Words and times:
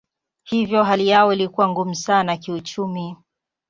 Hivyo 0.43 0.83
hali 0.83 1.07
yao 1.07 1.33
ilikuwa 1.33 1.69
ngumu 1.69 1.95
sana 1.95 2.37
kiuchumi. 2.37 3.17